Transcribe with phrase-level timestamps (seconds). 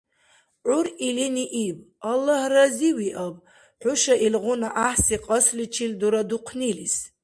[0.65, 1.77] ГӀур илини иб:–
[2.11, 3.35] Аллагь разивиаб
[3.81, 6.95] хӀуша илгъуна гӀяхӀси кьасличил дурадухънилис.